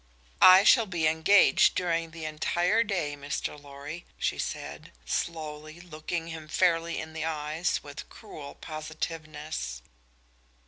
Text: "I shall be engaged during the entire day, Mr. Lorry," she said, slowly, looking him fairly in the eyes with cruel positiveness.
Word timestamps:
"I 0.41 0.63
shall 0.63 0.87
be 0.87 1.05
engaged 1.05 1.75
during 1.75 2.09
the 2.09 2.25
entire 2.25 2.83
day, 2.83 3.15
Mr. 3.15 3.61
Lorry," 3.61 4.03
she 4.17 4.39
said, 4.39 4.91
slowly, 5.05 5.79
looking 5.79 6.29
him 6.29 6.47
fairly 6.47 6.99
in 6.99 7.13
the 7.13 7.23
eyes 7.25 7.83
with 7.83 8.09
cruel 8.09 8.55
positiveness. 8.55 9.83